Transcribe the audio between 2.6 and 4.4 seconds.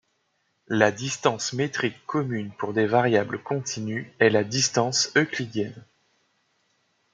des variables continues est